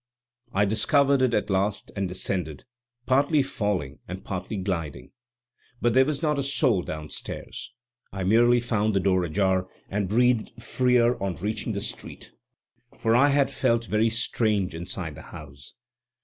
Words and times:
I 0.51 0.65
discovered 0.65 1.21
it 1.21 1.35
at 1.35 1.51
last 1.51 1.91
and 1.95 2.09
descended, 2.09 2.63
partly 3.05 3.43
falling 3.43 3.99
and 4.07 4.23
partly 4.23 4.57
gliding. 4.57 5.11
But 5.79 5.93
there 5.93 6.05
was 6.05 6.23
not 6.23 6.39
a 6.39 6.41
soul 6.43 6.81
downstairs. 6.81 7.71
I 8.11 8.23
merely 8.23 8.59
found 8.61 8.95
the 8.95 8.99
door 8.99 9.23
ajar, 9.23 9.67
and 9.89 10.09
breathed 10.09 10.59
freer 10.59 11.21
on 11.21 11.35
reaching 11.35 11.73
the 11.73 11.81
street, 11.81 12.31
for 12.97 13.15
I 13.15 13.29
had 13.29 13.51
felt 13.51 13.85
very 13.85 14.09
strange 14.09 14.73
inside 14.73 15.13
the 15.13 15.21
house. 15.29 15.75